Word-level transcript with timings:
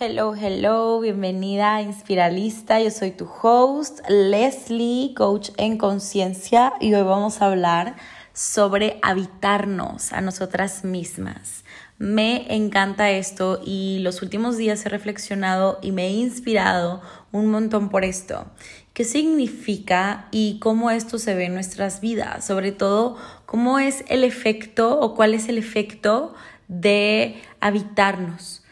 Hello, 0.00 0.36
hello, 0.36 1.00
bienvenida 1.00 1.74
a 1.74 1.82
Inspiralista. 1.82 2.80
Yo 2.80 2.92
soy 2.92 3.10
tu 3.10 3.28
host, 3.42 3.98
Leslie, 4.08 5.12
coach 5.16 5.50
en 5.56 5.76
conciencia, 5.76 6.72
y 6.78 6.94
hoy 6.94 7.02
vamos 7.02 7.42
a 7.42 7.46
hablar 7.46 7.96
sobre 8.32 9.00
habitarnos 9.02 10.12
a 10.12 10.20
nosotras 10.20 10.84
mismas. 10.84 11.64
Me 11.98 12.54
encanta 12.54 13.10
esto 13.10 13.60
y 13.66 13.98
los 13.98 14.22
últimos 14.22 14.56
días 14.56 14.86
he 14.86 14.88
reflexionado 14.88 15.80
y 15.82 15.90
me 15.90 16.06
he 16.06 16.12
inspirado 16.12 17.02
un 17.32 17.50
montón 17.50 17.88
por 17.88 18.04
esto. 18.04 18.46
¿Qué 18.92 19.02
significa 19.02 20.28
y 20.30 20.60
cómo 20.60 20.92
esto 20.92 21.18
se 21.18 21.34
ve 21.34 21.46
en 21.46 21.54
nuestras 21.54 22.00
vidas? 22.00 22.46
Sobre 22.46 22.70
todo, 22.70 23.16
cómo 23.46 23.80
es 23.80 24.04
el 24.06 24.22
efecto 24.22 25.00
o 25.00 25.16
cuál 25.16 25.34
es 25.34 25.48
el 25.48 25.58
efecto 25.58 26.34
de 26.68 27.42
habitarnos. 27.58 28.62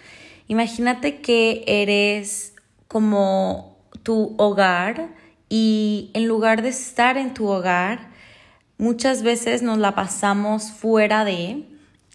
Imagínate 0.48 1.20
que 1.20 1.64
eres 1.66 2.54
como 2.88 3.76
tu 4.02 4.34
hogar 4.38 5.08
y 5.48 6.10
en 6.14 6.26
lugar 6.28 6.62
de 6.62 6.68
estar 6.68 7.16
en 7.16 7.34
tu 7.34 7.48
hogar, 7.48 8.10
muchas 8.78 9.22
veces 9.22 9.62
nos 9.62 9.78
la 9.78 9.94
pasamos 9.94 10.70
fuera 10.70 11.24
de 11.24 11.34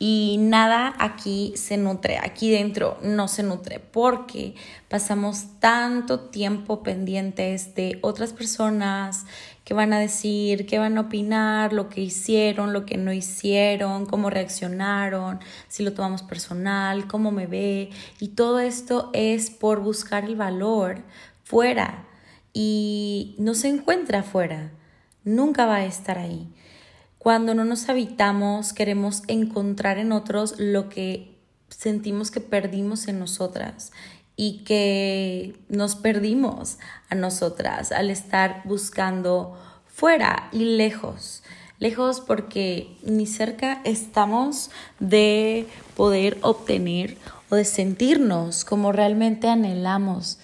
y 0.03 0.37
nada 0.39 0.95
aquí 0.97 1.53
se 1.55 1.77
nutre, 1.77 2.17
aquí 2.17 2.49
dentro 2.49 2.97
no 3.03 3.27
se 3.27 3.43
nutre 3.43 3.77
porque 3.77 4.55
pasamos 4.89 5.59
tanto 5.59 6.21
tiempo 6.21 6.81
pendientes 6.81 7.75
de 7.75 7.99
otras 8.01 8.33
personas 8.33 9.27
que 9.63 9.75
van 9.75 9.93
a 9.93 9.99
decir, 9.99 10.65
qué 10.65 10.79
van 10.79 10.97
a 10.97 11.01
opinar, 11.01 11.71
lo 11.71 11.87
que 11.87 12.01
hicieron, 12.01 12.73
lo 12.73 12.83
que 12.83 12.97
no 12.97 13.13
hicieron, 13.13 14.07
cómo 14.07 14.31
reaccionaron, 14.31 15.39
si 15.67 15.83
lo 15.83 15.93
tomamos 15.93 16.23
personal, 16.23 17.05
cómo 17.05 17.29
me 17.29 17.45
ve. 17.45 17.91
Y 18.19 18.29
todo 18.29 18.59
esto 18.59 19.11
es 19.13 19.51
por 19.51 19.81
buscar 19.81 20.25
el 20.25 20.35
valor 20.35 21.03
fuera 21.43 22.07
y 22.53 23.35
no 23.37 23.53
se 23.53 23.67
encuentra 23.67 24.23
fuera, 24.23 24.71
nunca 25.23 25.67
va 25.67 25.75
a 25.75 25.85
estar 25.85 26.17
ahí. 26.17 26.49
Cuando 27.21 27.53
no 27.53 27.65
nos 27.65 27.87
habitamos, 27.87 28.73
queremos 28.73 29.21
encontrar 29.27 29.99
en 29.99 30.11
otros 30.11 30.55
lo 30.57 30.89
que 30.89 31.37
sentimos 31.69 32.31
que 32.31 32.39
perdimos 32.39 33.07
en 33.07 33.19
nosotras 33.19 33.91
y 34.35 34.63
que 34.63 35.53
nos 35.69 35.95
perdimos 35.95 36.79
a 37.11 37.13
nosotras 37.13 37.91
al 37.91 38.09
estar 38.09 38.63
buscando 38.65 39.55
fuera 39.85 40.49
y 40.51 40.65
lejos. 40.65 41.43
Lejos 41.77 42.21
porque 42.21 42.97
ni 43.03 43.27
cerca 43.27 43.81
estamos 43.83 44.71
de 44.99 45.67
poder 45.95 46.39
obtener 46.41 47.19
o 47.51 47.55
de 47.55 47.65
sentirnos 47.65 48.65
como 48.65 48.91
realmente 48.91 49.47
anhelamos 49.47 50.39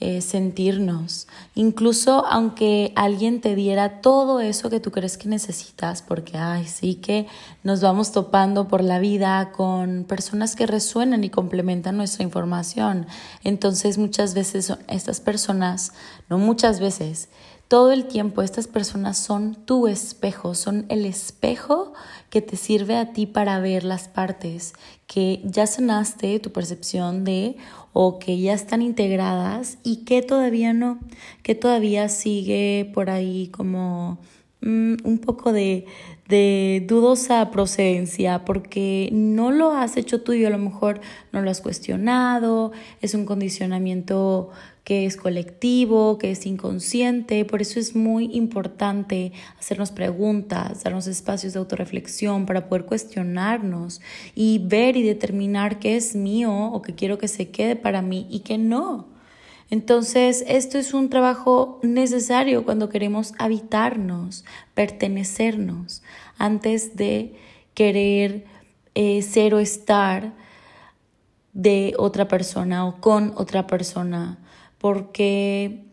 eh, 0.00 0.20
sentirnos. 0.20 1.26
Incluso 1.56 2.24
aunque 2.26 2.92
alguien 2.94 3.40
te 3.40 3.56
diera 3.56 4.00
todo 4.00 4.38
eso 4.38 4.70
que 4.70 4.78
tú 4.78 4.92
crees 4.92 5.18
que 5.18 5.28
necesitas, 5.28 6.02
porque, 6.02 6.38
ay, 6.38 6.68
sí 6.68 6.94
que 6.94 7.26
nos 7.64 7.80
vamos 7.80 8.12
topando 8.12 8.68
por 8.68 8.84
la 8.84 9.00
vida 9.00 9.50
con 9.50 10.04
personas 10.04 10.54
que 10.54 10.68
resuenan 10.68 11.24
y 11.24 11.30
complementan 11.30 11.96
nuestra 11.96 12.22
información. 12.22 13.08
Entonces 13.42 13.98
muchas 13.98 14.34
veces 14.34 14.72
estas 14.86 15.20
personas, 15.20 15.92
no 16.28 16.38
muchas 16.38 16.78
veces, 16.78 17.28
todo 17.68 17.92
el 17.92 18.06
tiempo 18.06 18.40
estas 18.40 18.66
personas 18.66 19.18
son 19.18 19.54
tu 19.54 19.88
espejo, 19.88 20.54
son 20.54 20.86
el 20.88 21.04
espejo 21.04 21.92
que 22.30 22.40
te 22.40 22.56
sirve 22.56 22.96
a 22.96 23.12
ti 23.12 23.26
para 23.26 23.60
ver 23.60 23.84
las 23.84 24.08
partes 24.08 24.72
que 25.06 25.42
ya 25.44 25.66
sanaste 25.66 26.38
tu 26.40 26.50
percepción 26.50 27.24
de 27.24 27.56
o 28.00 28.20
que 28.20 28.38
ya 28.38 28.54
están 28.54 28.80
integradas 28.80 29.78
y 29.82 30.04
que 30.04 30.22
todavía 30.22 30.72
no, 30.72 31.00
que 31.42 31.56
todavía 31.56 32.08
sigue 32.08 32.88
por 32.94 33.10
ahí 33.10 33.48
como 33.48 34.18
mm, 34.60 34.94
un 35.04 35.18
poco 35.18 35.52
de, 35.52 35.86
de 36.28 36.84
dudosa 36.86 37.50
procedencia 37.50 38.44
porque 38.44 39.08
no 39.12 39.50
lo 39.50 39.72
has 39.72 39.96
hecho 39.96 40.20
tú 40.20 40.34
y 40.34 40.44
a 40.44 40.50
lo 40.50 40.58
mejor 40.58 41.00
no 41.32 41.40
lo 41.40 41.50
has 41.50 41.60
cuestionado, 41.60 42.72
es 43.00 43.14
un 43.14 43.24
condicionamiento 43.24 44.50
que 44.88 45.04
es 45.04 45.18
colectivo, 45.18 46.16
que 46.16 46.30
es 46.30 46.46
inconsciente. 46.46 47.44
Por 47.44 47.60
eso 47.60 47.78
es 47.78 47.94
muy 47.94 48.34
importante 48.34 49.32
hacernos 49.58 49.90
preguntas, 49.90 50.82
darnos 50.82 51.06
espacios 51.06 51.52
de 51.52 51.58
autorreflexión 51.58 52.46
para 52.46 52.70
poder 52.70 52.86
cuestionarnos 52.86 54.00
y 54.34 54.62
ver 54.64 54.96
y 54.96 55.02
determinar 55.02 55.78
qué 55.78 55.96
es 55.96 56.16
mío 56.16 56.54
o 56.72 56.80
qué 56.80 56.94
quiero 56.94 57.18
que 57.18 57.28
se 57.28 57.50
quede 57.50 57.76
para 57.76 58.00
mí 58.00 58.26
y 58.30 58.40
qué 58.40 58.56
no. 58.56 59.17
Entonces, 59.70 60.44
esto 60.46 60.78
es 60.78 60.94
un 60.94 61.10
trabajo 61.10 61.78
necesario 61.82 62.64
cuando 62.64 62.88
queremos 62.88 63.34
habitarnos, 63.38 64.44
pertenecernos, 64.74 66.02
antes 66.38 66.96
de 66.96 67.34
querer 67.74 68.46
eh, 68.94 69.22
ser 69.22 69.54
o 69.54 69.58
estar 69.58 70.32
de 71.52 71.94
otra 71.98 72.28
persona 72.28 72.86
o 72.86 73.00
con 73.00 73.32
otra 73.36 73.66
persona 73.66 74.38
porque 74.78 75.84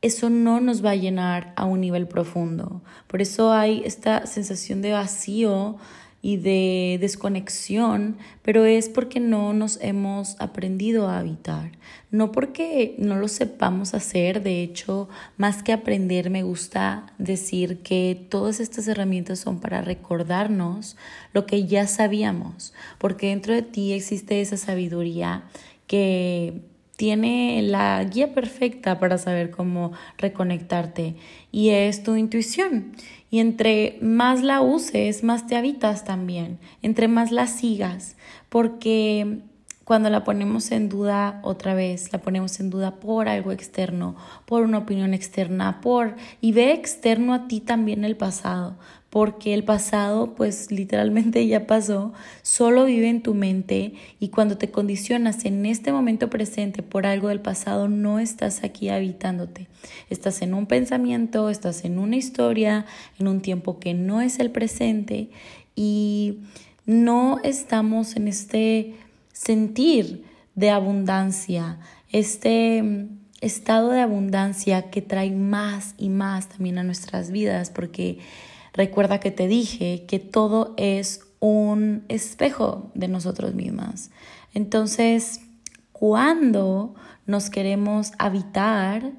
eso 0.00 0.30
no 0.30 0.60
nos 0.60 0.84
va 0.84 0.90
a 0.90 0.96
llenar 0.96 1.52
a 1.56 1.64
un 1.64 1.80
nivel 1.80 2.06
profundo. 2.08 2.82
Por 3.06 3.20
eso 3.20 3.52
hay 3.52 3.82
esta 3.84 4.26
sensación 4.26 4.80
de 4.80 4.92
vacío 4.92 5.76
y 6.20 6.36
de 6.36 6.98
desconexión, 7.00 8.18
pero 8.42 8.64
es 8.64 8.88
porque 8.88 9.20
no 9.20 9.52
nos 9.52 9.78
hemos 9.80 10.40
aprendido 10.40 11.08
a 11.08 11.18
habitar, 11.18 11.72
no 12.10 12.32
porque 12.32 12.96
no 12.98 13.16
lo 13.16 13.28
sepamos 13.28 13.94
hacer, 13.94 14.42
de 14.42 14.62
hecho, 14.62 15.08
más 15.36 15.62
que 15.62 15.72
aprender, 15.72 16.30
me 16.30 16.42
gusta 16.42 17.06
decir 17.18 17.82
que 17.82 18.26
todas 18.28 18.58
estas 18.58 18.88
herramientas 18.88 19.38
son 19.38 19.60
para 19.60 19.80
recordarnos 19.80 20.96
lo 21.32 21.46
que 21.46 21.66
ya 21.66 21.86
sabíamos, 21.86 22.74
porque 22.98 23.28
dentro 23.28 23.54
de 23.54 23.62
ti 23.62 23.92
existe 23.92 24.40
esa 24.40 24.56
sabiduría 24.56 25.44
que 25.86 26.62
tiene 26.98 27.62
la 27.62 28.02
guía 28.02 28.34
perfecta 28.34 28.98
para 28.98 29.18
saber 29.18 29.52
cómo 29.52 29.92
reconectarte 30.18 31.14
y 31.52 31.68
es 31.68 32.02
tu 32.02 32.16
intuición. 32.16 32.90
Y 33.30 33.38
entre 33.38 33.98
más 34.02 34.42
la 34.42 34.62
uses, 34.62 35.22
más 35.22 35.46
te 35.46 35.54
habitas 35.54 36.04
también, 36.04 36.58
entre 36.82 37.06
más 37.06 37.30
la 37.30 37.46
sigas, 37.46 38.16
porque 38.48 39.42
cuando 39.84 40.10
la 40.10 40.24
ponemos 40.24 40.72
en 40.72 40.88
duda 40.88 41.38
otra 41.44 41.74
vez, 41.74 42.12
la 42.12 42.18
ponemos 42.18 42.58
en 42.58 42.68
duda 42.68 42.96
por 42.96 43.28
algo 43.28 43.52
externo, 43.52 44.16
por 44.44 44.64
una 44.64 44.78
opinión 44.78 45.14
externa, 45.14 45.80
por 45.80 46.16
y 46.40 46.50
ve 46.50 46.72
externo 46.72 47.32
a 47.32 47.46
ti 47.46 47.60
también 47.60 48.04
el 48.04 48.16
pasado, 48.16 48.76
porque 49.18 49.52
el 49.52 49.64
pasado 49.64 50.36
pues 50.36 50.70
literalmente 50.70 51.44
ya 51.48 51.66
pasó, 51.66 52.12
solo 52.42 52.84
vive 52.84 53.08
en 53.08 53.20
tu 53.20 53.34
mente 53.34 53.94
y 54.20 54.28
cuando 54.28 54.58
te 54.58 54.70
condicionas 54.70 55.44
en 55.44 55.66
este 55.66 55.90
momento 55.90 56.30
presente 56.30 56.84
por 56.84 57.04
algo 57.04 57.26
del 57.26 57.40
pasado 57.40 57.88
no 57.88 58.20
estás 58.20 58.62
aquí 58.62 58.90
habitándote. 58.90 59.66
Estás 60.08 60.40
en 60.40 60.54
un 60.54 60.66
pensamiento, 60.66 61.50
estás 61.50 61.84
en 61.84 61.98
una 61.98 62.14
historia, 62.14 62.86
en 63.18 63.26
un 63.26 63.40
tiempo 63.40 63.80
que 63.80 63.92
no 63.92 64.20
es 64.20 64.38
el 64.38 64.52
presente 64.52 65.30
y 65.74 66.38
no 66.86 67.40
estamos 67.42 68.14
en 68.14 68.28
este 68.28 68.94
sentir 69.32 70.26
de 70.54 70.70
abundancia, 70.70 71.80
este 72.12 73.08
estado 73.40 73.90
de 73.90 74.00
abundancia 74.00 74.90
que 74.90 75.02
trae 75.02 75.32
más 75.32 75.96
y 75.98 76.08
más 76.08 76.50
también 76.50 76.78
a 76.78 76.84
nuestras 76.84 77.32
vidas 77.32 77.70
porque 77.70 78.20
Recuerda 78.78 79.18
que 79.18 79.32
te 79.32 79.48
dije 79.48 80.04
que 80.06 80.20
todo 80.20 80.72
es 80.76 81.26
un 81.40 82.04
espejo 82.06 82.92
de 82.94 83.08
nosotros 83.08 83.52
mismas. 83.52 84.12
Entonces, 84.54 85.40
cuando 85.90 86.94
nos 87.26 87.50
queremos 87.50 88.12
habitar, 88.20 89.10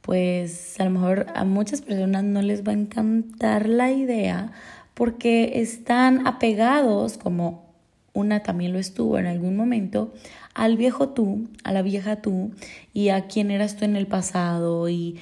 pues 0.00 0.80
a 0.80 0.84
lo 0.84 0.90
mejor 0.90 1.26
a 1.34 1.44
muchas 1.44 1.82
personas 1.82 2.24
no 2.24 2.40
les 2.40 2.66
va 2.66 2.72
a 2.72 2.76
encantar 2.76 3.68
la 3.68 3.92
idea 3.92 4.52
porque 4.94 5.60
están 5.60 6.26
apegados, 6.26 7.18
como 7.18 7.74
una 8.14 8.42
también 8.42 8.72
lo 8.72 8.78
estuvo 8.78 9.18
en 9.18 9.26
algún 9.26 9.54
momento, 9.54 10.14
al 10.54 10.78
viejo 10.78 11.10
tú, 11.10 11.46
a 11.62 11.72
la 11.72 11.82
vieja 11.82 12.22
tú 12.22 12.52
y 12.94 13.10
a 13.10 13.26
quién 13.26 13.50
eras 13.50 13.76
tú 13.76 13.84
en 13.84 13.96
el 13.96 14.06
pasado 14.06 14.88
y 14.88 15.18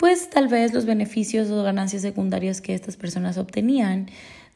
pues 0.00 0.30
tal 0.30 0.48
vez 0.48 0.72
los 0.72 0.86
beneficios 0.86 1.50
o 1.50 1.62
ganancias 1.62 2.00
secundarias 2.00 2.62
que 2.62 2.72
estas 2.72 2.96
personas 2.96 3.36
obtenían 3.36 4.06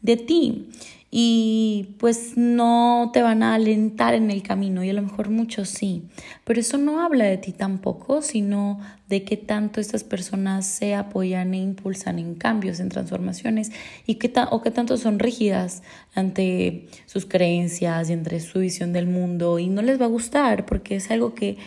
de 0.00 0.16
ti. 0.16 0.70
y 1.16 1.94
pues 2.00 2.36
no 2.36 3.10
te 3.12 3.22
van 3.22 3.44
a 3.44 3.54
alentar 3.54 4.14
en 4.14 4.32
el 4.32 4.42
camino 4.42 4.82
y 4.82 4.90
a 4.90 4.92
lo 4.94 5.02
mejor 5.02 5.30
muchos 5.30 5.68
sí, 5.68 6.02
pero 6.44 6.58
eso 6.58 6.76
no 6.76 7.04
habla 7.04 7.26
de 7.26 7.36
ti 7.36 7.52
tampoco, 7.52 8.20
sino 8.20 8.80
de 9.08 9.22
qué 9.22 9.36
tanto 9.36 9.80
estas 9.80 10.02
personas 10.02 10.66
se 10.66 10.96
apoyan 10.96 11.54
e 11.54 11.58
impulsan 11.58 12.18
en 12.18 12.34
cambios, 12.34 12.80
en 12.80 12.88
transformaciones 12.88 13.70
y 14.06 14.16
qué 14.16 14.32
o 14.50 14.60
qué 14.60 14.72
tanto 14.72 14.96
son 14.96 15.20
rígidas 15.20 15.84
ante 16.16 16.88
sus 17.06 17.26
creencias 17.26 18.10
y 18.10 18.12
entre 18.12 18.40
su 18.40 18.58
visión 18.58 18.92
del 18.92 19.06
mundo 19.06 19.60
y 19.60 19.68
no 19.68 19.82
les 19.82 20.00
va 20.00 20.06
a 20.06 20.08
gustar 20.08 20.66
porque 20.66 20.96
es 20.96 21.12
algo 21.12 21.34
que 21.34 21.58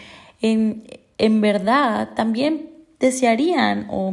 en, 0.41 0.83
en 1.19 1.39
verdad 1.39 2.09
también 2.15 2.76
desearían 2.99 3.87
o 3.89 4.11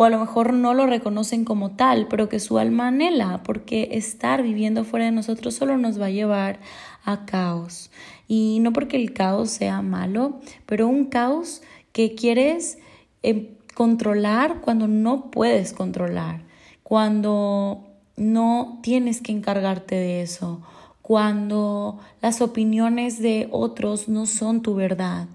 o 0.00 0.04
a 0.04 0.08
lo 0.08 0.18
mejor 0.18 0.54
no 0.54 0.72
lo 0.72 0.86
reconocen 0.86 1.44
como 1.44 1.72
tal, 1.72 2.08
pero 2.08 2.30
que 2.30 2.40
su 2.40 2.56
alma 2.56 2.88
anhela, 2.88 3.42
porque 3.42 3.90
estar 3.92 4.42
viviendo 4.42 4.82
fuera 4.82 5.04
de 5.04 5.10
nosotros 5.10 5.54
solo 5.54 5.76
nos 5.76 6.00
va 6.00 6.06
a 6.06 6.10
llevar 6.10 6.58
a 7.04 7.26
caos. 7.26 7.90
Y 8.26 8.60
no 8.62 8.72
porque 8.72 8.96
el 8.96 9.12
caos 9.12 9.50
sea 9.50 9.82
malo, 9.82 10.40
pero 10.64 10.88
un 10.88 11.04
caos 11.04 11.60
que 11.92 12.14
quieres 12.14 12.78
eh, 13.22 13.58
controlar 13.74 14.62
cuando 14.62 14.88
no 14.88 15.30
puedes 15.30 15.74
controlar, 15.74 16.44
cuando 16.82 17.86
no 18.16 18.80
tienes 18.82 19.20
que 19.20 19.32
encargarte 19.32 19.96
de 19.96 20.22
eso, 20.22 20.62
cuando 21.02 21.98
las 22.22 22.40
opiniones 22.40 23.20
de 23.20 23.48
otros 23.50 24.08
no 24.08 24.24
son 24.24 24.62
tu 24.62 24.74
verdad. 24.74 25.28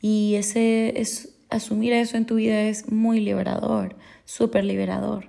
Y 0.00 0.36
ese 0.36 1.00
es 1.00 1.31
asumir 1.52 1.92
eso 1.92 2.16
en 2.16 2.26
tu 2.26 2.36
vida 2.36 2.62
es 2.62 2.90
muy 2.90 3.20
liberador 3.20 3.96
súper 4.24 4.64
liberador. 4.64 5.26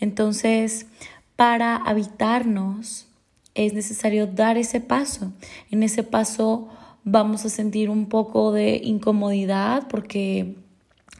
Entonces, 0.00 0.86
para 1.36 1.76
habitarnos 1.76 3.06
es 3.54 3.74
necesario 3.74 4.26
dar 4.26 4.56
ese 4.58 4.80
paso. 4.80 5.32
En 5.70 5.82
ese 5.82 6.02
paso 6.02 6.68
vamos 7.04 7.44
a 7.44 7.48
sentir 7.48 7.90
un 7.90 8.06
poco 8.06 8.52
de 8.52 8.80
incomodidad 8.82 9.88
porque, 9.88 10.56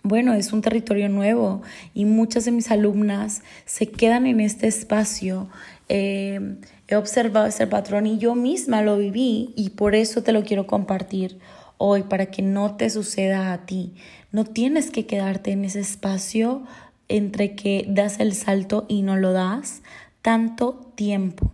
bueno, 0.03 0.35
es 0.35 0.53
un 0.53 0.63
territorio 0.63 1.09
nuevo 1.09 1.63
y 1.95 2.05
muchas 2.05 2.45
de 2.45 2.53
mis 2.53 2.71
alumnas 2.71 3.43
se 3.65 3.87
quedan 3.87 4.27
en 4.27 4.41
este 4.41 4.67
espacio. 4.67 5.49
Eh, 5.89 6.57
he 6.89 6.97
observado 6.97 7.47
ese 7.47 7.67
patrón 7.67 8.07
y 8.07 8.19
yo 8.19 8.35
misma 8.35 8.83
lo 8.83 8.97
viví 8.99 9.53
y 9.57 9.71
por 9.71 9.95
eso 9.95 10.23
te 10.23 10.33
lo 10.33 10.43
quiero 10.43 10.67
compartir 10.67 11.39
hoy 11.85 12.05
para 12.05 12.27
que 12.27 12.43
no 12.43 12.77
te 12.77 12.89
suceda 12.91 13.53
a 13.53 13.67
ti. 13.67 13.95
No 14.31 14.45
tienes 14.45 14.93
que 14.93 15.05
quedarte 15.05 15.51
en 15.51 15.65
ese 15.65 15.81
espacio 15.81 16.63
entre 17.09 17.57
que 17.57 17.85
das 17.89 18.21
el 18.21 18.35
salto 18.35 18.87
y 18.87 19.03
no 19.03 19.17
lo 19.17 19.33
das 19.33 19.83
tanto 20.23 20.93
tiempo. 20.95 21.51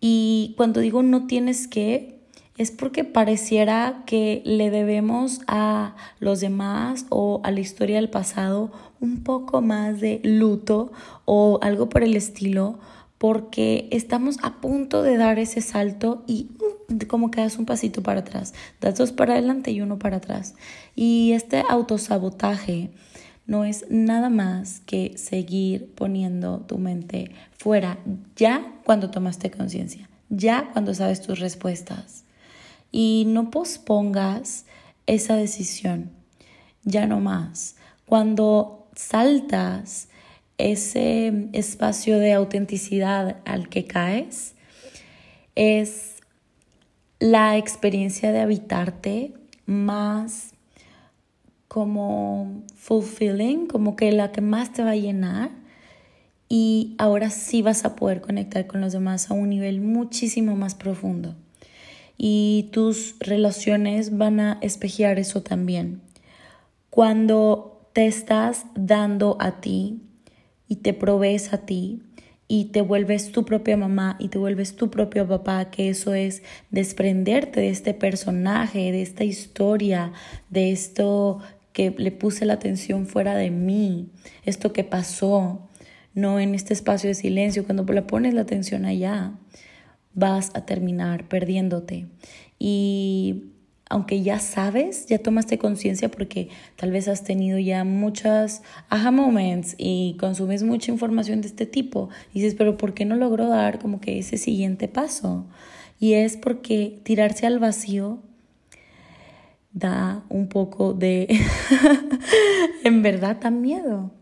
Y 0.00 0.54
cuando 0.56 0.80
digo 0.80 1.04
no 1.04 1.28
tienes 1.28 1.68
que, 1.68 2.18
es 2.58 2.72
porque 2.72 3.04
pareciera 3.04 4.02
que 4.06 4.42
le 4.44 4.70
debemos 4.70 5.40
a 5.46 5.94
los 6.18 6.40
demás 6.40 7.06
o 7.10 7.40
a 7.44 7.52
la 7.52 7.60
historia 7.60 7.96
del 7.96 8.10
pasado 8.10 8.72
un 8.98 9.22
poco 9.22 9.62
más 9.62 10.00
de 10.00 10.20
luto 10.24 10.90
o 11.26 11.60
algo 11.62 11.88
por 11.88 12.02
el 12.02 12.16
estilo, 12.16 12.80
porque 13.18 13.88
estamos 13.90 14.36
a 14.42 14.60
punto 14.60 15.02
de 15.02 15.16
dar 15.16 15.38
ese 15.38 15.60
salto 15.60 16.24
y 16.26 16.50
uh, 16.60 17.06
como 17.06 17.30
que 17.30 17.40
das 17.40 17.58
un 17.58 17.66
pasito 17.66 18.02
para 18.02 18.20
atrás, 18.20 18.54
das 18.80 18.96
dos 18.96 19.12
para 19.12 19.34
adelante 19.34 19.70
y 19.70 19.80
uno 19.80 19.98
para 19.98 20.18
atrás. 20.18 20.54
Y 20.94 21.32
este 21.32 21.62
autosabotaje 21.68 22.90
no 23.46 23.64
es 23.64 23.86
nada 23.90 24.30
más 24.30 24.80
que 24.80 25.16
seguir 25.16 25.92
poniendo 25.94 26.60
tu 26.60 26.78
mente 26.78 27.30
fuera 27.58 27.98
ya 28.36 28.72
cuando 28.84 29.10
tomaste 29.10 29.50
conciencia, 29.50 30.08
ya 30.30 30.70
cuando 30.72 30.94
sabes 30.94 31.20
tus 31.20 31.40
respuestas. 31.40 32.24
Y 32.90 33.24
no 33.26 33.50
pospongas 33.50 34.66
esa 35.06 35.36
decisión, 35.36 36.10
ya 36.84 37.06
no 37.06 37.20
más. 37.20 37.76
Cuando 38.06 38.88
saltas 38.94 40.08
ese 40.58 41.48
espacio 41.52 42.18
de 42.18 42.32
autenticidad 42.32 43.38
al 43.44 43.68
que 43.68 43.86
caes, 43.86 44.54
es 45.54 46.16
la 47.18 47.56
experiencia 47.56 48.32
de 48.32 48.40
habitarte 48.40 49.34
más 49.66 50.52
como 51.68 52.62
fulfilling, 52.76 53.66
como 53.66 53.96
que 53.96 54.12
la 54.12 54.30
que 54.30 54.40
más 54.40 54.72
te 54.72 54.82
va 54.82 54.90
a 54.90 54.96
llenar 54.96 55.50
y 56.48 56.94
ahora 56.98 57.30
sí 57.30 57.62
vas 57.62 57.84
a 57.84 57.96
poder 57.96 58.20
conectar 58.20 58.66
con 58.66 58.80
los 58.80 58.92
demás 58.92 59.30
a 59.30 59.34
un 59.34 59.48
nivel 59.48 59.80
muchísimo 59.80 60.54
más 60.54 60.74
profundo. 60.74 61.34
Y 62.16 62.68
tus 62.70 63.16
relaciones 63.18 64.16
van 64.16 64.38
a 64.38 64.58
espejear 64.60 65.18
eso 65.18 65.42
también. 65.42 66.00
Cuando 66.90 67.88
te 67.92 68.06
estás 68.06 68.66
dando 68.76 69.36
a 69.40 69.60
ti 69.60 70.00
y 70.68 70.76
te 70.76 70.92
provees 70.92 71.52
a 71.52 71.58
ti 71.58 72.02
y 72.46 72.66
te 72.66 72.82
vuelves 72.82 73.32
tu 73.32 73.44
propia 73.44 73.76
mamá 73.76 74.16
y 74.18 74.28
te 74.28 74.38
vuelves 74.38 74.76
tu 74.76 74.90
propio 74.90 75.26
papá, 75.26 75.70
que 75.70 75.88
eso 75.88 76.14
es 76.14 76.42
desprenderte 76.70 77.60
de 77.60 77.70
este 77.70 77.94
personaje, 77.94 78.92
de 78.92 79.02
esta 79.02 79.24
historia, 79.24 80.12
de 80.50 80.70
esto 80.70 81.40
que 81.72 81.90
le 81.96 82.12
puse 82.12 82.44
la 82.44 82.54
atención 82.54 83.06
fuera 83.06 83.34
de 83.34 83.50
mí, 83.50 84.10
esto 84.44 84.72
que 84.72 84.84
pasó, 84.84 85.68
no 86.14 86.38
en 86.38 86.54
este 86.54 86.74
espacio 86.74 87.08
de 87.08 87.14
silencio, 87.14 87.64
cuando 87.64 87.84
le 87.92 88.02
pones 88.02 88.34
la 88.34 88.42
atención 88.42 88.84
allá, 88.84 89.32
vas 90.12 90.52
a 90.54 90.64
terminar 90.64 91.28
perdiéndote. 91.28 92.06
Y 92.58 93.53
aunque 93.90 94.22
ya 94.22 94.38
sabes, 94.38 95.06
ya 95.06 95.18
tomaste 95.18 95.58
conciencia 95.58 96.10
porque 96.10 96.48
tal 96.76 96.90
vez 96.90 97.06
has 97.06 97.22
tenido 97.22 97.58
ya 97.58 97.84
muchas 97.84 98.62
aha 98.88 99.10
moments 99.10 99.74
y 99.78 100.16
consumes 100.18 100.62
mucha 100.62 100.90
información 100.90 101.40
de 101.42 101.48
este 101.48 101.66
tipo, 101.66 102.08
dices, 102.32 102.54
pero 102.54 102.76
¿por 102.76 102.94
qué 102.94 103.04
no 103.04 103.16
logro 103.16 103.48
dar 103.48 103.78
como 103.78 104.00
que 104.00 104.18
ese 104.18 104.38
siguiente 104.38 104.88
paso? 104.88 105.46
Y 106.00 106.14
es 106.14 106.36
porque 106.36 107.00
tirarse 107.04 107.46
al 107.46 107.58
vacío 107.58 108.20
da 109.72 110.24
un 110.28 110.48
poco 110.48 110.94
de, 110.94 111.28
en 112.84 113.02
verdad 113.02 113.36
da 113.40 113.50
miedo, 113.50 114.12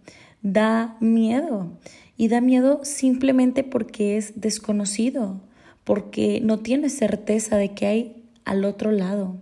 da 0.42 0.96
miedo. 1.00 1.78
Y 2.16 2.28
da 2.28 2.40
miedo 2.40 2.80
simplemente 2.84 3.64
porque 3.64 4.16
es 4.16 4.40
desconocido, 4.40 5.40
porque 5.82 6.40
no 6.42 6.58
tienes 6.58 6.96
certeza 6.96 7.56
de 7.56 7.72
qué 7.72 7.86
hay 7.86 8.24
al 8.44 8.64
otro 8.64 8.92
lado. 8.92 9.40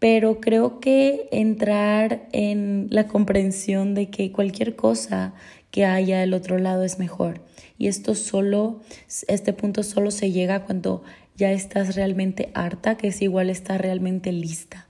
Pero 0.00 0.40
creo 0.40 0.80
que 0.80 1.28
entrar 1.30 2.26
en 2.32 2.88
la 2.90 3.06
comprensión 3.06 3.94
de 3.94 4.10
que 4.10 4.32
cualquier 4.32 4.74
cosa 4.74 5.34
que 5.70 5.84
haya 5.84 6.22
al 6.22 6.34
otro 6.34 6.58
lado 6.58 6.82
es 6.82 6.98
mejor. 6.98 7.40
Y 7.78 7.86
esto 7.86 8.16
solo, 8.16 8.80
este 9.28 9.52
punto 9.52 9.84
solo 9.84 10.10
se 10.10 10.32
llega 10.32 10.64
cuando 10.64 11.04
ya 11.36 11.52
estás 11.52 11.94
realmente 11.94 12.50
harta, 12.54 12.96
que 12.96 13.08
es 13.08 13.22
igual 13.22 13.50
estar 13.50 13.80
realmente 13.80 14.32
lista 14.32 14.88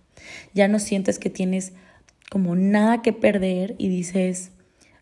ya 0.55 0.69
no 0.69 0.79
sientes 0.79 1.19
que 1.19 1.31
tienes 1.31 1.73
como 2.31 2.55
nada 2.57 3.03
que 3.03 3.13
perder 3.13 3.75
y 3.79 3.89
dices, 3.89 4.53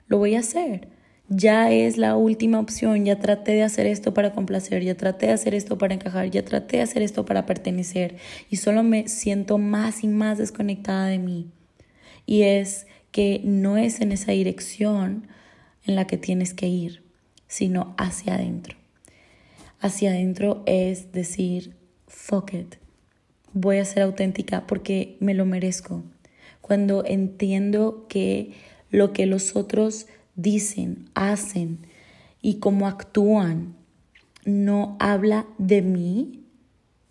lo 0.06 0.18
voy 0.18 0.34
a 0.34 0.40
hacer. 0.40 0.88
Ya 1.28 1.70
es 1.70 1.98
la 1.98 2.16
última 2.16 2.58
opción, 2.58 3.04
ya 3.04 3.18
traté 3.18 3.52
de 3.52 3.62
hacer 3.62 3.86
esto 3.86 4.14
para 4.14 4.32
complacer, 4.32 4.82
ya 4.82 4.96
traté 4.96 5.26
de 5.26 5.32
hacer 5.32 5.54
esto 5.54 5.76
para 5.76 5.94
encajar, 5.94 6.30
ya 6.30 6.44
traté 6.44 6.78
de 6.78 6.82
hacer 6.84 7.02
esto 7.02 7.26
para 7.26 7.44
pertenecer 7.44 8.16
y 8.48 8.56
solo 8.56 8.82
me 8.82 9.08
siento 9.08 9.58
más 9.58 10.04
y 10.04 10.08
más 10.08 10.38
desconectada 10.38 11.06
de 11.06 11.18
mí. 11.18 11.50
Y 12.24 12.42
es 12.42 12.86
que 13.10 13.42
no 13.44 13.76
es 13.76 14.00
en 14.00 14.12
esa 14.12 14.32
dirección 14.32 15.28
en 15.84 15.96
la 15.96 16.06
que 16.06 16.16
tienes 16.16 16.54
que 16.54 16.68
ir, 16.68 17.02
sino 17.46 17.94
hacia 17.98 18.34
adentro. 18.34 18.76
Hacia 19.80 20.10
adentro 20.10 20.62
es 20.66 21.12
decir, 21.12 21.76
fuck 22.06 22.54
it 22.54 22.76
voy 23.52 23.78
a 23.78 23.84
ser 23.84 24.02
auténtica 24.02 24.66
porque 24.66 25.16
me 25.20 25.34
lo 25.34 25.44
merezco. 25.44 26.04
Cuando 26.60 27.04
entiendo 27.04 28.06
que 28.08 28.52
lo 28.90 29.12
que 29.12 29.26
los 29.26 29.56
otros 29.56 30.06
dicen, 30.38 31.10
hacen 31.14 31.80
y 32.40 32.60
cómo 32.60 32.86
actúan 32.86 33.74
no 34.46 34.96
habla 34.98 35.46
de 35.58 35.82
mí, 35.82 36.44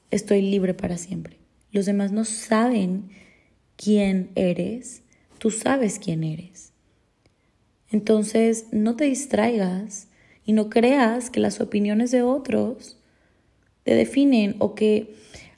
estoy 0.09 0.41
libre 0.41 0.73
para 0.73 0.97
siempre. 0.97 1.37
Los 1.71 1.85
demás 1.85 2.11
no 2.11 2.25
saben 2.25 3.09
quién 3.75 4.31
eres, 4.33 5.03
tú 5.37 5.51
sabes 5.51 5.99
quién 5.99 6.23
eres. 6.23 6.71
Entonces, 7.91 8.65
no 8.71 8.95
te 8.95 9.05
distraigas 9.05 10.07
y 10.45 10.53
no 10.53 10.69
creas 10.69 11.29
que 11.29 11.39
las 11.39 11.61
opiniones 11.61 12.09
de 12.11 12.23
otros 12.23 12.97
te 13.83 13.93
definen 13.93 14.55
o 14.59 14.73
que 14.73 15.13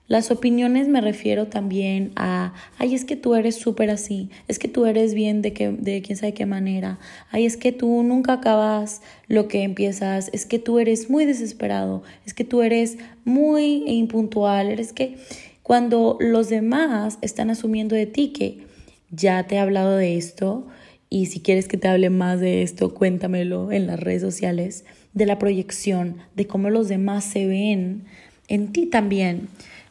Las 0.09 0.31
opiniones 0.31 0.87
me 0.87 1.01
refiero 1.01 1.47
también 1.47 2.11
a, 2.15 2.53
ay, 2.79 2.95
es 2.95 3.05
que 3.05 3.15
tú 3.15 3.35
eres 3.35 3.55
súper 3.55 3.91
así, 3.91 4.31
es 4.47 4.57
que 4.57 4.67
tú 4.67 4.87
eres 4.87 5.13
bien 5.13 5.43
de, 5.43 5.53
que, 5.53 5.69
de 5.69 6.01
quién 6.01 6.17
sabe 6.17 6.33
qué 6.33 6.47
manera, 6.47 6.97
ay, 7.29 7.45
es 7.45 7.57
que 7.57 7.71
tú 7.71 8.01
nunca 8.01 8.33
acabas 8.33 9.03
lo 9.27 9.47
que 9.47 9.61
empiezas, 9.61 10.31
es 10.33 10.47
que 10.47 10.57
tú 10.57 10.79
eres 10.79 11.11
muy 11.11 11.25
desesperado, 11.25 12.01
es 12.25 12.33
que 12.33 12.43
tú 12.43 12.63
eres 12.63 12.97
muy 13.23 13.83
impuntual, 13.85 14.69
eres 14.69 14.93
que 14.93 15.17
cuando 15.61 16.17
los 16.19 16.49
demás 16.49 17.19
están 17.21 17.51
asumiendo 17.51 17.95
de 17.95 18.07
ti 18.07 18.29
que 18.29 18.63
ya 19.11 19.45
te 19.45 19.55
he 19.55 19.59
hablado 19.59 19.95
de 19.95 20.17
esto 20.17 20.65
y 21.11 21.27
si 21.27 21.39
quieres 21.39 21.67
que 21.67 21.77
te 21.77 21.87
hable 21.87 22.09
más 22.09 22.39
de 22.39 22.63
esto, 22.63 22.95
cuéntamelo 22.95 23.71
en 23.71 23.85
las 23.85 23.99
redes 23.99 24.23
sociales, 24.23 24.85
de 25.13 25.27
la 25.27 25.37
proyección, 25.37 26.17
de 26.35 26.47
cómo 26.47 26.71
los 26.71 26.87
demás 26.87 27.25
se 27.25 27.45
ven 27.45 28.05
en 28.47 28.71
ti 28.71 28.87
también. 28.87 29.49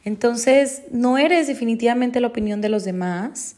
Entonces, 0.08 0.84
no 0.90 1.18
eres 1.18 1.48
definitivamente 1.48 2.18
la 2.18 2.28
opinión 2.28 2.62
de 2.62 2.70
los 2.70 2.82
demás. 2.82 3.56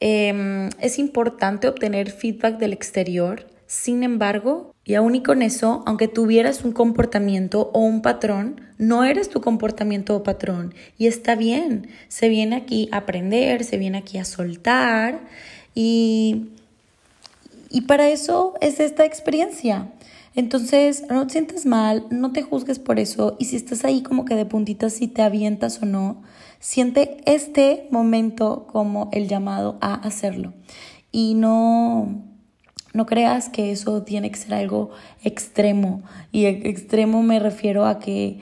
Em, 0.00 0.70
es 0.80 0.98
importante 0.98 1.68
obtener 1.68 2.10
feedback 2.10 2.56
del 2.56 2.72
exterior. 2.72 3.46
Sin 3.66 4.02
embargo, 4.02 4.74
y 4.82 4.94
aún 4.94 5.14
y 5.14 5.22
con 5.22 5.42
eso, 5.42 5.82
aunque 5.84 6.08
tuvieras 6.08 6.64
un 6.64 6.72
comportamiento 6.72 7.70
o 7.74 7.80
un 7.80 8.00
patrón, 8.00 8.62
no 8.78 9.04
eres 9.04 9.28
tu 9.28 9.42
comportamiento 9.42 10.16
o 10.16 10.22
patrón. 10.22 10.74
Y 10.96 11.06
está 11.06 11.34
bien. 11.34 11.88
Se 12.08 12.30
viene 12.30 12.56
aquí 12.56 12.88
a 12.90 12.98
aprender, 12.98 13.62
se 13.62 13.76
viene 13.76 13.98
aquí 13.98 14.16
a 14.16 14.24
soltar. 14.24 15.20
Y, 15.74 16.46
y 17.74 17.80
para 17.80 18.08
eso 18.08 18.54
es 18.60 18.78
esta 18.78 19.04
experiencia. 19.04 19.90
Entonces, 20.36 21.02
no 21.10 21.26
te 21.26 21.32
sientas 21.32 21.66
mal, 21.66 22.06
no 22.08 22.30
te 22.30 22.40
juzgues 22.40 22.78
por 22.78 23.00
eso 23.00 23.34
y 23.40 23.46
si 23.46 23.56
estás 23.56 23.84
ahí 23.84 24.04
como 24.04 24.24
que 24.24 24.36
de 24.36 24.46
puntitas 24.46 24.92
si 24.92 25.08
te 25.08 25.22
avientas 25.22 25.82
o 25.82 25.84
no, 25.84 26.22
siente 26.60 27.16
este 27.26 27.88
momento 27.90 28.68
como 28.70 29.08
el 29.10 29.26
llamado 29.26 29.76
a 29.80 29.94
hacerlo. 29.94 30.54
Y 31.10 31.34
no 31.34 32.22
no 32.92 33.06
creas 33.06 33.48
que 33.48 33.72
eso 33.72 34.04
tiene 34.04 34.30
que 34.30 34.38
ser 34.38 34.54
algo 34.54 34.90
extremo 35.24 36.04
y 36.30 36.46
extremo 36.46 37.24
me 37.24 37.40
refiero 37.40 37.86
a 37.86 37.98
que 37.98 38.38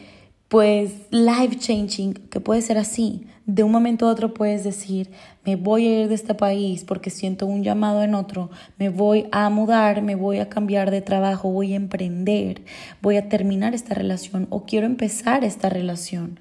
pues 0.48 0.92
life 1.08 1.56
changing, 1.56 2.12
que 2.12 2.38
puede 2.40 2.60
ser 2.60 2.76
así. 2.76 3.26
De 3.44 3.64
un 3.64 3.72
momento 3.72 4.06
a 4.06 4.12
otro 4.12 4.34
puedes 4.34 4.62
decir, 4.62 5.10
me 5.44 5.56
voy 5.56 5.86
a 5.86 6.02
ir 6.02 6.08
de 6.08 6.14
este 6.14 6.34
país 6.34 6.84
porque 6.84 7.10
siento 7.10 7.46
un 7.46 7.64
llamado 7.64 8.02
en 8.04 8.14
otro, 8.14 8.50
me 8.78 8.88
voy 8.88 9.26
a 9.32 9.50
mudar, 9.50 10.00
me 10.00 10.14
voy 10.14 10.38
a 10.38 10.48
cambiar 10.48 10.92
de 10.92 11.00
trabajo, 11.00 11.50
voy 11.50 11.72
a 11.72 11.76
emprender, 11.76 12.62
voy 13.00 13.16
a 13.16 13.28
terminar 13.28 13.74
esta 13.74 13.94
relación 13.94 14.46
o 14.50 14.64
quiero 14.64 14.86
empezar 14.86 15.42
esta 15.42 15.68
relación 15.68 16.38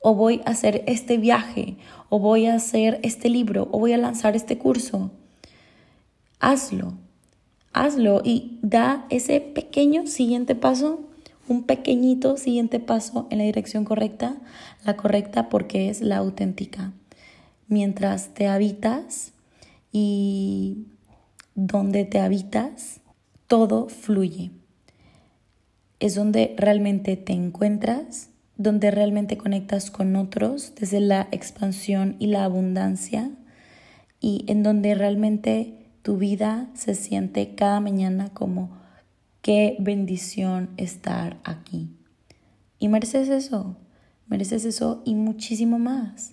o 0.00 0.14
voy 0.14 0.42
a 0.44 0.50
hacer 0.50 0.84
este 0.86 1.16
viaje 1.16 1.76
o 2.10 2.18
voy 2.18 2.44
a 2.44 2.56
hacer 2.56 3.00
este 3.02 3.30
libro 3.30 3.68
o 3.72 3.78
voy 3.78 3.94
a 3.94 3.98
lanzar 3.98 4.36
este 4.36 4.58
curso. 4.58 5.10
Hazlo, 6.40 6.92
hazlo 7.72 8.20
y 8.22 8.58
da 8.60 9.06
ese 9.08 9.40
pequeño 9.40 10.06
siguiente 10.06 10.54
paso 10.54 11.03
un 11.48 11.64
pequeñito 11.64 12.36
siguiente 12.36 12.80
paso 12.80 13.26
en 13.30 13.38
la 13.38 13.44
dirección 13.44 13.84
correcta, 13.84 14.36
la 14.84 14.96
correcta 14.96 15.48
porque 15.48 15.90
es 15.90 16.00
la 16.00 16.16
auténtica. 16.16 16.92
Mientras 17.68 18.34
te 18.34 18.46
habitas 18.46 19.32
y 19.92 20.86
donde 21.54 22.04
te 22.04 22.20
habitas, 22.20 23.00
todo 23.46 23.88
fluye. 23.88 24.50
Es 26.00 26.14
donde 26.14 26.54
realmente 26.58 27.16
te 27.16 27.32
encuentras, 27.32 28.30
donde 28.56 28.90
realmente 28.90 29.36
conectas 29.36 29.90
con 29.90 30.16
otros 30.16 30.74
desde 30.78 31.00
la 31.00 31.28
expansión 31.30 32.16
y 32.18 32.28
la 32.28 32.44
abundancia 32.44 33.30
y 34.20 34.44
en 34.48 34.62
donde 34.62 34.94
realmente 34.94 35.74
tu 36.02 36.16
vida 36.16 36.68
se 36.74 36.94
siente 36.94 37.54
cada 37.54 37.80
mañana 37.80 38.30
como 38.32 38.83
Qué 39.44 39.76
bendición 39.78 40.70
estar 40.78 41.38
aquí. 41.44 41.90
Y 42.78 42.88
mereces 42.88 43.28
eso, 43.28 43.76
mereces 44.26 44.64
eso 44.64 45.02
y 45.04 45.14
muchísimo 45.14 45.78
más. 45.78 46.32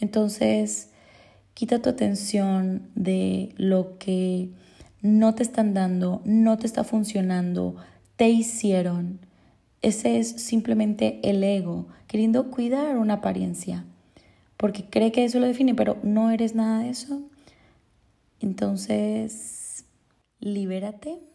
Entonces, 0.00 0.90
quita 1.54 1.80
tu 1.80 1.88
atención 1.90 2.90
de 2.96 3.54
lo 3.56 3.98
que 3.98 4.50
no 5.00 5.36
te 5.36 5.44
están 5.44 5.74
dando, 5.74 6.22
no 6.24 6.58
te 6.58 6.66
está 6.66 6.82
funcionando, 6.82 7.76
te 8.16 8.28
hicieron. 8.30 9.20
Ese 9.80 10.18
es 10.18 10.30
simplemente 10.30 11.20
el 11.22 11.44
ego 11.44 11.86
queriendo 12.08 12.50
cuidar 12.50 12.98
una 12.98 13.14
apariencia, 13.14 13.84
porque 14.56 14.86
cree 14.90 15.12
que 15.12 15.24
eso 15.24 15.38
lo 15.38 15.46
define, 15.46 15.76
pero 15.76 15.98
no 16.02 16.32
eres 16.32 16.56
nada 16.56 16.80
de 16.80 16.90
eso. 16.90 17.22
Entonces, 18.40 19.84
libérate 20.40 21.29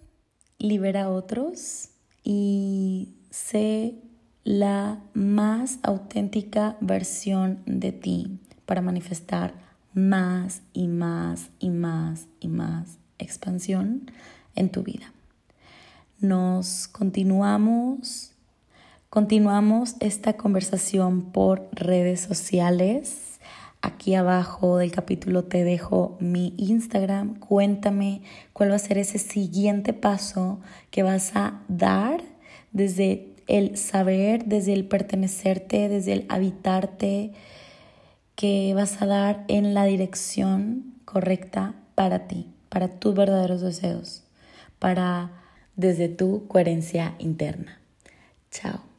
libera 0.57 1.03
a 1.03 1.09
otros 1.09 1.89
y 2.23 3.13
sé 3.29 3.95
la 4.43 5.01
más 5.13 5.79
auténtica 5.83 6.77
versión 6.79 7.61
de 7.65 7.91
ti 7.91 8.39
para 8.65 8.81
manifestar 8.81 9.53
más 9.93 10.61
y 10.73 10.87
más 10.87 11.49
y 11.59 11.69
más 11.69 12.27
y 12.39 12.47
más 12.47 12.97
expansión 13.17 14.11
en 14.55 14.69
tu 14.69 14.83
vida. 14.83 15.11
Nos 16.19 16.87
continuamos, 16.87 18.33
continuamos 19.09 19.95
esta 19.99 20.33
conversación 20.33 21.31
por 21.31 21.67
redes 21.71 22.21
sociales 22.21 23.34
Aquí 23.85 24.15
abajo 24.15 24.79
del 24.79 24.91
capítulo 24.91 25.43
te 25.43 25.63
dejo 25.63 26.17
mi 26.19 26.55
Instagram. 26.57 27.37
Cuéntame 27.37 28.23
cuál 28.51 28.71
va 28.71 28.77
a 28.77 28.79
ser 28.79 28.97
ese 28.97 29.19
siguiente 29.19 29.93
paso 29.93 30.59
que 30.89 31.03
vas 31.03 31.35
a 31.35 31.61
dar 31.67 32.23
desde 32.71 33.35
el 33.45 33.77
saber, 33.77 34.45
desde 34.45 34.73
el 34.73 34.87
pertenecerte, 34.87 35.87
desde 35.87 36.13
el 36.13 36.25
habitarte, 36.29 37.33
que 38.33 38.73
vas 38.73 39.03
a 39.03 39.05
dar 39.05 39.45
en 39.49 39.75
la 39.75 39.85
dirección 39.85 40.95
correcta 41.05 41.75
para 41.93 42.27
ti, 42.27 42.51
para 42.69 42.87
tus 42.87 43.13
verdaderos 43.13 43.61
deseos, 43.61 44.23
para 44.79 45.29
desde 45.75 46.09
tu 46.09 46.47
coherencia 46.47 47.13
interna. 47.19 47.79
Chao. 48.49 48.94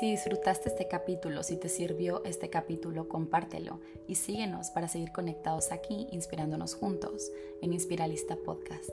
Si 0.00 0.10
disfrutaste 0.10 0.70
este 0.70 0.88
capítulo, 0.88 1.42
si 1.42 1.58
te 1.58 1.68
sirvió 1.68 2.24
este 2.24 2.48
capítulo, 2.48 3.06
compártelo 3.06 3.80
y 4.08 4.14
síguenos 4.14 4.70
para 4.70 4.88
seguir 4.88 5.12
conectados 5.12 5.72
aquí, 5.72 6.08
inspirándonos 6.10 6.74
juntos 6.74 7.30
en 7.60 7.74
Inspiralista 7.74 8.34
Podcast. 8.36 8.88